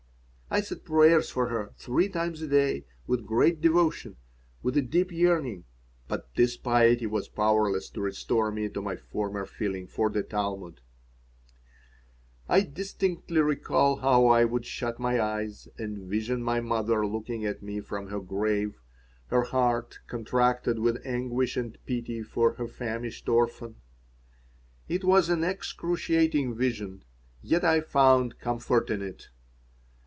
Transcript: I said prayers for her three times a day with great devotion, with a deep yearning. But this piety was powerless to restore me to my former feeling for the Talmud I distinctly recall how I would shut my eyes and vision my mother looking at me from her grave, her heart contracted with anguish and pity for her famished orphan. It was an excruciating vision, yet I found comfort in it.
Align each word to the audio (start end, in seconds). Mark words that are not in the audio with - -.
I 0.53 0.59
said 0.59 0.83
prayers 0.83 1.29
for 1.29 1.47
her 1.47 1.71
three 1.77 2.09
times 2.09 2.41
a 2.41 2.47
day 2.49 2.83
with 3.07 3.25
great 3.25 3.61
devotion, 3.61 4.17
with 4.61 4.75
a 4.75 4.81
deep 4.81 5.09
yearning. 5.09 5.63
But 6.09 6.35
this 6.35 6.57
piety 6.57 7.07
was 7.07 7.29
powerless 7.29 7.89
to 7.91 8.01
restore 8.01 8.51
me 8.51 8.67
to 8.67 8.81
my 8.81 8.97
former 8.97 9.45
feeling 9.45 9.87
for 9.87 10.09
the 10.09 10.23
Talmud 10.23 10.81
I 12.49 12.63
distinctly 12.63 13.39
recall 13.39 13.95
how 14.01 14.25
I 14.27 14.43
would 14.43 14.65
shut 14.65 14.99
my 14.99 15.21
eyes 15.21 15.69
and 15.77 15.99
vision 16.09 16.43
my 16.43 16.59
mother 16.59 17.07
looking 17.07 17.45
at 17.45 17.63
me 17.63 17.79
from 17.79 18.07
her 18.09 18.19
grave, 18.19 18.81
her 19.27 19.43
heart 19.43 19.99
contracted 20.05 20.79
with 20.79 21.01
anguish 21.05 21.55
and 21.55 21.77
pity 21.85 22.21
for 22.23 22.55
her 22.55 22.67
famished 22.67 23.29
orphan. 23.29 23.75
It 24.89 25.05
was 25.05 25.29
an 25.29 25.45
excruciating 25.45 26.55
vision, 26.55 27.05
yet 27.41 27.63
I 27.63 27.79
found 27.79 28.37
comfort 28.39 28.89
in 28.89 29.01
it. 29.01 29.29